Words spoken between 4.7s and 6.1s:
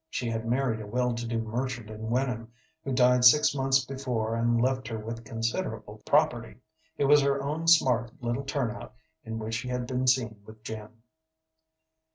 her with considerable